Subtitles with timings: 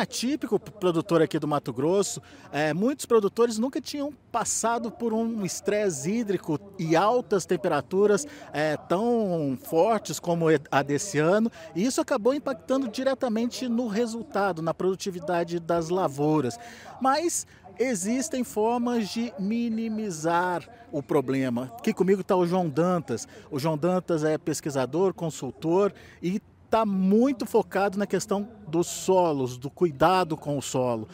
[0.00, 2.22] é típico para o produtor aqui do Mato Grosso.
[2.50, 9.58] É, muitos produtores nunca tinham passado por um estresse hídrico e altas temperaturas é, tão
[9.62, 11.50] fortes como a desse ano.
[11.74, 16.58] E isso acabou impactando diretamente no resultado, na produtividade das lavouras.
[17.00, 17.46] Mas
[17.78, 21.72] existem formas de minimizar o problema.
[21.78, 23.28] Aqui comigo está o João Dantas.
[23.50, 25.92] O João Dantas é pesquisador, consultor
[26.22, 26.40] e
[26.70, 31.08] está muito focado na questão dos solos, do cuidado com o solo.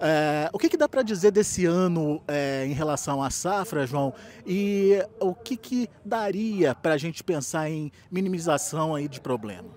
[0.00, 4.14] É, o que, que dá para dizer desse ano é, em relação à safra, João?
[4.46, 9.68] E o que, que daria para a gente pensar em minimização aí de problema?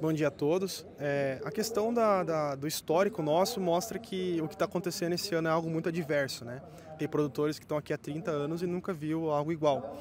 [0.00, 0.86] Bom dia a todos.
[0.98, 5.34] É, a questão da, da, do histórico nosso mostra que o que está acontecendo esse
[5.34, 6.46] ano é algo muito adverso.
[6.46, 6.62] Né?
[6.98, 9.98] Tem produtores que estão aqui há 30 anos e nunca viu algo igual.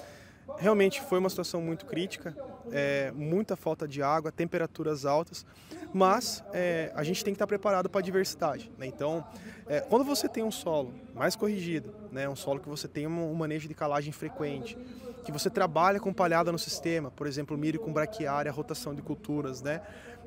[0.58, 2.36] Realmente foi uma situação muito crítica,
[2.72, 5.46] é, muita falta de água, temperaturas altas,
[5.94, 8.72] mas é, a gente tem que estar preparado para a diversidade.
[8.78, 8.86] Né?
[8.86, 9.26] Então,
[9.68, 12.28] é, quando você tem um solo mais corrigido, né?
[12.30, 14.78] um solo que você tem um, um manejo de calagem frequente,
[15.26, 19.62] que você trabalha com palhada no sistema, por exemplo, milho com braquiária, rotação de culturas,
[19.62, 19.82] né?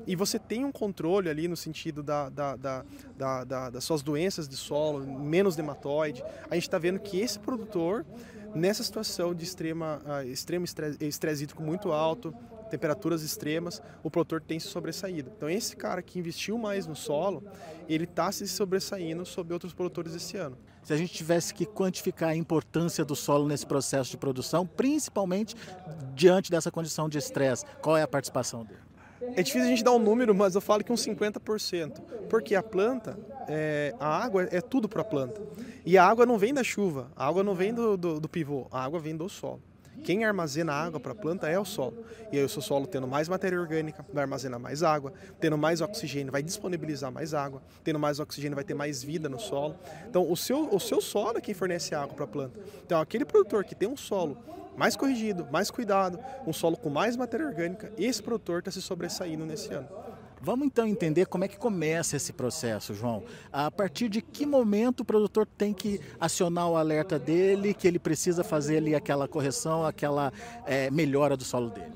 [0.05, 2.83] E você tem um controle ali no sentido da, da, da,
[3.17, 6.23] da das suas doenças de solo, menos nematóide.
[6.49, 8.05] A gente está vendo que esse produtor
[8.55, 12.33] Nessa situação de extrema, uh, extremo estresse hídrico muito alto,
[12.69, 15.31] temperaturas extremas, o produtor tem se sobressaído.
[15.35, 17.43] Então esse cara que investiu mais no solo,
[17.87, 20.57] ele está se sobressaindo sobre outros produtores esse ano.
[20.83, 25.55] Se a gente tivesse que quantificar a importância do solo nesse processo de produção, principalmente
[26.15, 28.89] diante dessa condição de estresse, qual é a participação dele?
[29.35, 32.01] É difícil a gente dar um número, mas eu falo que uns 50%.
[32.29, 35.41] Porque a planta, é, a água é tudo para a planta.
[35.85, 38.67] E a água não vem da chuva, a água não vem do, do, do pivô,
[38.71, 39.61] a água vem do solo.
[40.03, 42.05] Quem armazena água para a planta é o solo.
[42.31, 45.81] E aí o seu solo tendo mais matéria orgânica, vai armazenar mais água, tendo mais
[45.81, 49.75] oxigênio, vai disponibilizar mais água, tendo mais oxigênio, vai ter mais vida no solo.
[50.07, 52.59] Então o seu, o seu solo é quem fornece água para a planta.
[52.85, 54.37] Então aquele produtor que tem um solo
[54.77, 59.45] mais corrigido, mais cuidado, um solo com mais matéria orgânica, esse produtor está se sobressaindo
[59.45, 59.89] nesse ano.
[60.41, 63.23] Vamos então entender como é que começa esse processo, João.
[63.51, 67.99] A partir de que momento o produtor tem que acionar o alerta dele, que ele
[67.99, 70.31] precisa fazer ali aquela correção, aquela
[70.65, 71.91] é, melhora do solo dele?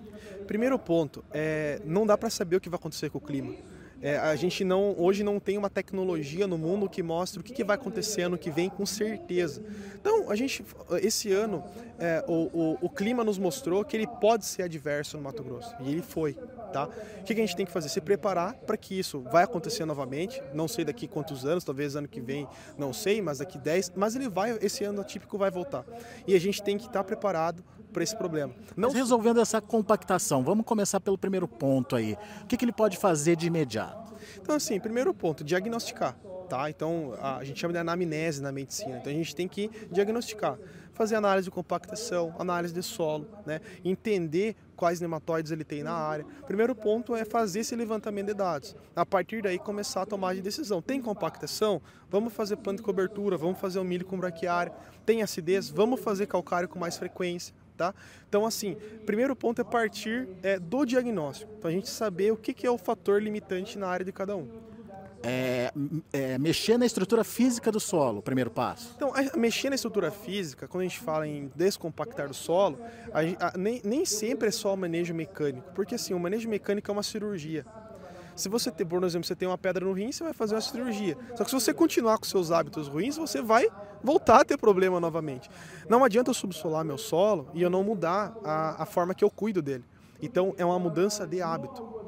[0.46, 3.56] Primeiro ponto, é, não dá para saber o que vai acontecer com o clima.
[4.04, 7.54] É, a gente não, hoje não tem uma tecnologia no mundo que mostre o que,
[7.54, 9.64] que vai acontecer ano que vem com certeza.
[9.96, 10.62] Então, a gente,
[11.02, 11.64] esse ano,
[11.98, 15.74] é, o, o, o, clima nos mostrou que ele pode ser adverso no Mato Grosso.
[15.80, 16.36] E ele foi.
[16.74, 16.86] Tá?
[17.20, 17.88] O que, que a gente tem que fazer?
[17.88, 20.42] Se preparar para que isso vai acontecer novamente.
[20.54, 22.48] Não sei daqui quantos anos, talvez ano que vem,
[22.78, 23.94] não sei, mas daqui 10.
[23.96, 25.86] Mas ele vai, esse ano atípico vai voltar.
[26.28, 27.64] E a gente tem que estar preparado
[27.94, 28.54] para esse problema.
[28.76, 28.90] Não...
[28.90, 32.18] Mas resolvendo essa compactação, vamos começar pelo primeiro ponto aí.
[32.42, 34.16] O que, que ele pode fazer de imediato?
[34.42, 36.18] Então, assim, primeiro ponto, diagnosticar.
[36.48, 36.70] Tá?
[36.70, 38.98] Então, a gente chama de anamnese na medicina.
[38.98, 40.58] Então, a gente tem que diagnosticar,
[40.94, 43.62] fazer análise de compactação, análise de solo, né?
[43.84, 46.26] entender quais nematóides ele tem na área.
[46.46, 48.76] Primeiro ponto é fazer esse levantamento de dados.
[48.96, 50.82] A partir daí, começar a tomar de decisão.
[50.82, 51.82] Tem compactação?
[52.10, 54.74] Vamos fazer planta de cobertura, vamos fazer o milho com braquiária.
[55.06, 55.70] Tem acidez?
[55.70, 57.56] Vamos fazer calcário com mais frequência.
[57.76, 57.94] Tá?
[58.30, 61.52] Então, assim, primeiro ponto é partir é, do diagnóstico.
[61.58, 64.36] Então, a gente saber o que, que é o fator limitante na área de cada
[64.36, 64.48] um.
[65.26, 65.72] É,
[66.12, 68.92] é, mexer na estrutura física do solo, primeiro passo.
[68.96, 72.78] Então, a, mexer na estrutura física, quando a gente fala em descompactar o solo,
[73.14, 76.92] a, a, nem, nem sempre é só o manejo mecânico, porque assim, o manejo mecânico
[76.92, 77.66] é uma cirurgia.
[78.36, 80.62] Se você tem, por exemplo, você tem uma pedra no rim, você vai fazer uma
[80.62, 81.18] cirurgia.
[81.36, 83.68] Só que se você continuar com seus hábitos ruins, você vai
[84.04, 85.50] voltar a ter problema novamente.
[85.88, 89.30] Não adianta eu subsolar meu solo e eu não mudar a, a forma que eu
[89.30, 89.86] cuido dele.
[90.22, 92.03] Então é uma mudança de hábito.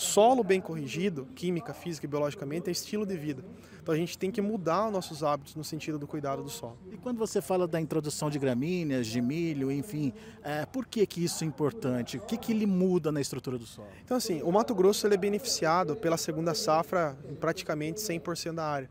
[0.00, 3.44] Solo bem corrigido, química, física e biologicamente, é estilo de vida.
[3.82, 6.78] Então a gente tem que mudar os nossos hábitos no sentido do cuidado do solo.
[6.90, 11.22] E quando você fala da introdução de gramíneas, de milho, enfim, é, por que, que
[11.22, 12.16] isso é importante?
[12.16, 13.88] O que, que ele muda na estrutura do solo?
[14.02, 18.64] Então assim, o Mato Grosso ele é beneficiado pela segunda safra em praticamente 100% da
[18.64, 18.88] área.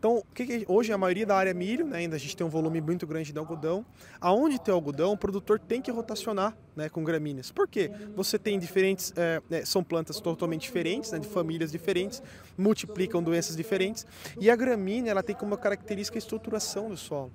[0.00, 0.24] Então,
[0.66, 3.06] hoje a maioria da área é milho, né, ainda a gente tem um volume muito
[3.06, 3.84] grande de algodão.
[4.18, 7.50] Aonde tem algodão, o produtor tem que rotacionar né, com gramíneas.
[7.50, 7.90] Por quê?
[8.16, 12.22] Você tem diferentes, é, são plantas totalmente diferentes, né, de famílias diferentes,
[12.56, 14.06] multiplicam doenças diferentes.
[14.40, 17.30] E a gramínea ela tem como característica a estruturação do solo.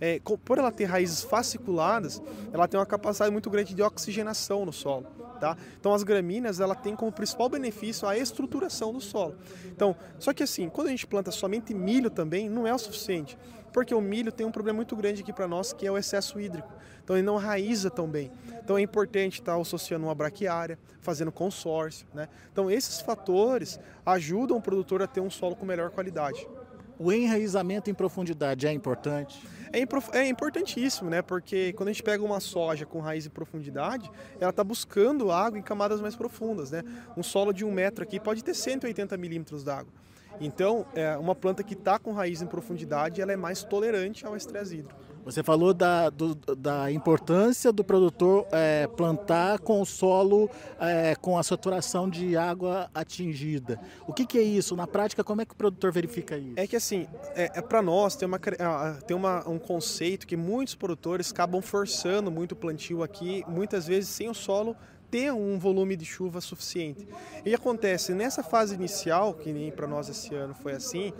[0.00, 2.22] É, por ela ter raízes fasciculadas,
[2.52, 5.06] ela tem uma capacidade muito grande de oxigenação no solo.
[5.40, 5.56] Tá?
[5.78, 9.36] Então as gramíneas ela tem como principal benefício a estruturação do solo.
[9.66, 13.38] Então, só que assim, quando a gente planta somente milho também, não é o suficiente,
[13.72, 16.40] porque o milho tem um problema muito grande aqui para nós, que é o excesso
[16.40, 16.72] hídrico.
[17.04, 18.30] Então ele não raiza tão bem.
[18.62, 22.06] Então é importante estar associando uma braquiária, fazendo consórcio.
[22.12, 22.28] Né?
[22.52, 26.46] Então esses fatores ajudam o produtor a ter um solo com melhor qualidade.
[26.98, 29.40] O enraizamento em profundidade é importante?
[29.72, 31.22] É, é, importantíssimo, né?
[31.22, 34.10] Porque quando a gente pega uma soja com raiz em profundidade,
[34.40, 36.82] ela está buscando água em camadas mais profundas, né?
[37.16, 39.92] Um solo de um metro aqui pode ter 180 milímetros d'água.
[40.40, 44.36] Então, é uma planta que está com raiz em profundidade, ela é mais tolerante ao
[44.36, 45.07] estresse hídrico.
[45.28, 50.48] Você falou da, do, da importância do produtor é, plantar com o solo
[50.80, 53.78] é, com a saturação de água atingida.
[54.06, 54.74] O que, que, é isso?
[54.74, 56.54] Na prática, como é que o produtor verifica isso?
[56.56, 58.38] É que assim, é, é para nós tem, uma,
[59.06, 64.08] tem uma, um conceito que muitos produtores acabam forçando muito o plantio aqui, muitas vezes
[64.08, 64.74] sem o solo
[65.10, 67.06] ter um volume de chuva suficiente.
[67.44, 71.12] E acontece nessa fase inicial, que nem para nós esse ano foi assim,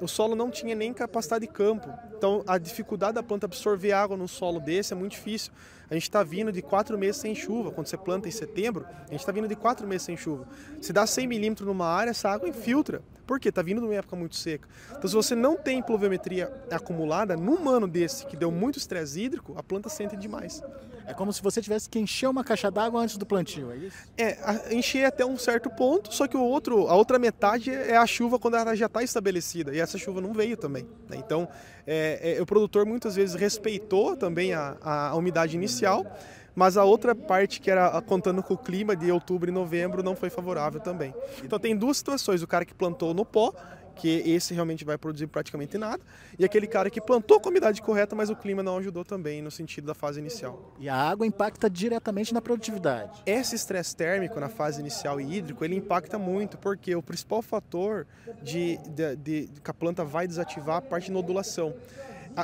[0.00, 1.88] o solo não tinha nem capacidade de campo.
[2.16, 5.52] Então a dificuldade da planta absorver água num solo desse é muito difícil.
[5.88, 7.70] A gente está vindo de quatro meses sem chuva.
[7.70, 10.46] Quando você planta em setembro, a gente está vindo de quatro meses sem chuva.
[10.82, 13.02] Se dá 100 milímetros numa área, essa água infiltra.
[13.24, 13.50] Por quê?
[13.50, 14.68] Está vindo de uma época muito seca.
[14.90, 19.54] Então, se você não tem pluviometria acumulada, num ano desse que deu muito estresse hídrico,
[19.56, 20.62] a planta sente demais.
[21.06, 23.96] É como se você tivesse que encher uma caixa d'água antes do plantio, é isso?
[24.18, 28.06] É, encher até um certo ponto, só que o outro, a outra metade é a
[28.06, 29.74] chuva quando ela já está estabelecida.
[29.74, 30.84] E essa chuva não veio também.
[31.08, 31.16] Né?
[31.16, 31.48] Então,
[31.86, 36.04] é, é, o produtor muitas vezes respeitou também a, a, a umidade inicial
[36.56, 40.16] mas a outra parte que era contando com o clima de outubro e novembro não
[40.16, 41.14] foi favorável também.
[41.44, 43.52] Então tem duas situações, o cara que plantou no pó,
[43.96, 46.02] que esse realmente vai produzir praticamente nada,
[46.38, 49.42] e aquele cara que plantou com a umidade correta, mas o clima não ajudou também
[49.42, 50.74] no sentido da fase inicial.
[50.78, 53.22] E a água impacta diretamente na produtividade.
[53.24, 58.06] Esse estresse térmico na fase inicial e hídrico, ele impacta muito, porque o principal fator
[58.42, 61.74] de, de, de, de que a planta vai desativar a parte de nodulação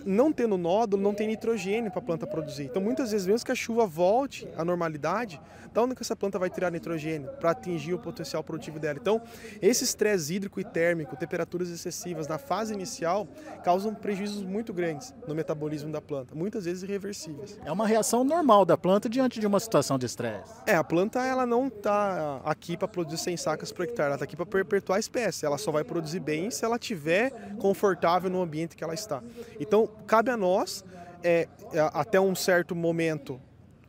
[0.05, 2.65] não tendo nódulo, não tem nitrogênio para a planta produzir.
[2.65, 5.41] Então, muitas vezes, mesmo que a chuva volte à normalidade,
[5.73, 8.99] da onde que essa planta vai tirar nitrogênio para atingir o potencial produtivo dela?
[9.01, 9.23] Então,
[9.61, 13.27] esse estresse hídrico e térmico, temperaturas excessivas na fase inicial,
[13.65, 17.59] causam prejuízos muito grandes no metabolismo da planta, muitas vezes irreversíveis.
[17.65, 20.53] É uma reação normal da planta diante de uma situação de estresse.
[20.67, 24.25] É, a planta ela não está aqui para produzir 100 sacas por hectare, ela está
[24.25, 25.47] aqui para perpetuar a espécie.
[25.47, 29.23] Ela só vai produzir bem se ela estiver confortável no ambiente que ela está.
[29.59, 30.85] Então, cabe a nós,
[31.23, 31.49] é,
[31.93, 33.41] até um certo momento,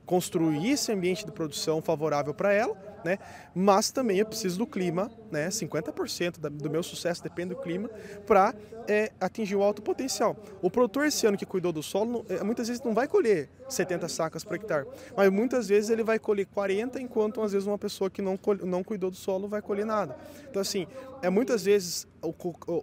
[0.05, 3.17] construir esse ambiente de produção favorável para ela, né?
[3.53, 5.49] Mas também eu preciso do clima, né?
[5.49, 7.89] 50% do meu sucesso depende do clima
[8.25, 8.53] para
[8.87, 10.35] é, atingir o alto potencial.
[10.61, 14.07] O produtor esse ano que cuidou do solo, é, muitas vezes não vai colher 70
[14.07, 18.09] sacas por hectare, mas muitas vezes ele vai colher 40, enquanto às vezes uma pessoa
[18.09, 20.15] que não, não cuidou do solo vai colher nada.
[20.49, 20.87] Então assim,
[21.21, 22.07] é muitas vezes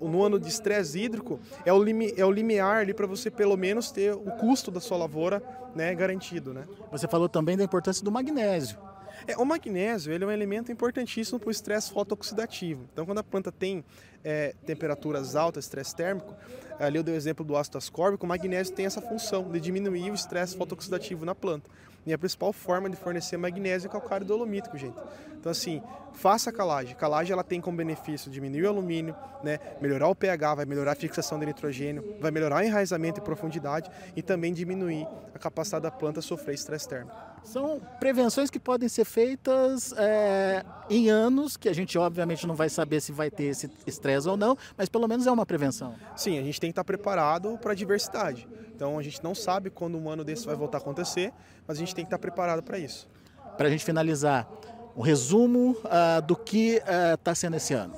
[0.00, 3.56] no ano de estresse hídrico é o, limi, é o limiar ali para você pelo
[3.56, 5.42] menos ter o custo da sua lavoura
[5.74, 6.52] né, garantido.
[6.52, 6.64] Né?
[6.90, 8.78] Você falou também da importância do magnésio.
[9.26, 12.86] É, o magnésio ele é um elemento importantíssimo para o estresse fotooxidativo.
[12.92, 13.84] Então, quando a planta tem
[14.24, 16.34] é, temperaturas altas, estresse térmico,
[16.78, 20.10] ali eu dei o exemplo do ácido ascórbico, o magnésio tem essa função de diminuir
[20.10, 21.70] o estresse fotooxidativo na planta.
[22.06, 24.96] E a principal forma de fornecer magnésio é calcário dolomítico, gente.
[25.38, 25.82] Então, assim,
[26.14, 26.94] faça calagem.
[26.96, 30.94] Calagem ela tem como benefício diminuir o alumínio, né, melhorar o pH, vai melhorar a
[30.94, 35.90] fixação de nitrogênio, vai melhorar o enraizamento e profundidade e também diminuir a capacidade da
[35.90, 37.16] planta sofrer estresse térmico.
[37.42, 42.68] São prevenções que podem ser feitas é, em anos, que a gente obviamente não vai
[42.68, 45.94] saber se vai ter esse estresse ou não, mas pelo menos é uma prevenção.
[46.16, 48.46] Sim, a gente tem que estar preparado para a diversidade.
[48.74, 51.32] Então a gente não sabe quando um ano desse vai voltar a acontecer,
[51.66, 53.08] mas a gente tem que estar preparado para isso.
[53.56, 54.48] Para a gente finalizar,
[54.96, 56.80] um resumo uh, do que
[57.16, 57.94] está uh, sendo esse ano.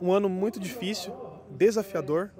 [0.00, 1.14] Um ano muito difícil,
[1.50, 2.30] desafiador,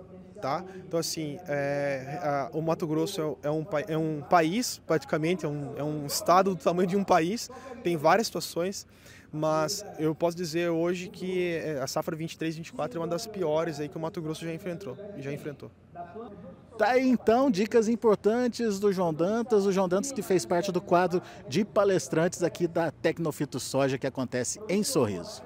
[0.46, 0.64] tá?
[0.76, 5.48] Então, assim, é, a, o Mato Grosso é, é, um, é um país, praticamente, é
[5.48, 7.50] um, é um estado do tamanho de um país,
[7.82, 8.86] tem várias situações,
[9.32, 13.88] mas eu posso dizer hoje que é, a safra 23-24 é uma das piores aí
[13.88, 14.96] que o Mato Grosso já enfrentou.
[15.18, 15.68] Já enfrentou.
[16.78, 20.80] Tá aí então dicas importantes do João Dantas, o João Dantas que fez parte do
[20.80, 25.42] quadro de palestrantes aqui da Tecnofito Soja que acontece em Sorriso.